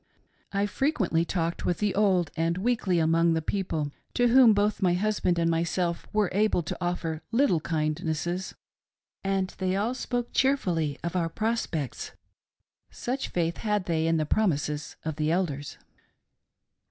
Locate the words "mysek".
5.51-6.05